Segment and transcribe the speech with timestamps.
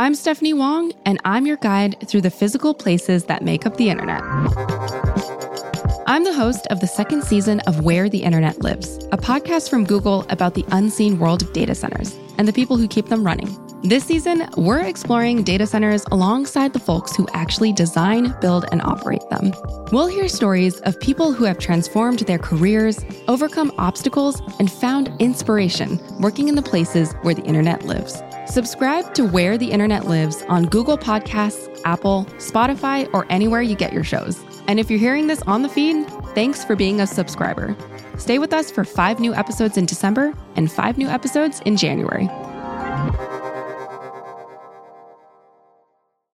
[0.00, 3.90] I'm Stephanie Wong, and I'm your guide through the physical places that make up the
[3.90, 4.22] internet.
[6.06, 9.84] I'm the host of the second season of Where the Internet Lives, a podcast from
[9.84, 13.54] Google about the unseen world of data centers and the people who keep them running.
[13.82, 19.28] This season, we're exploring data centers alongside the folks who actually design, build, and operate
[19.28, 19.52] them.
[19.92, 26.00] We'll hear stories of people who have transformed their careers, overcome obstacles, and found inspiration
[26.20, 28.22] working in the places where the internet lives.
[28.50, 33.92] Subscribe to Where the Internet Lives on Google Podcasts, Apple, Spotify, or anywhere you get
[33.92, 34.42] your shows.
[34.66, 37.76] And if you're hearing this on the feed, thanks for being a subscriber.
[38.18, 42.28] Stay with us for five new episodes in December and five new episodes in January.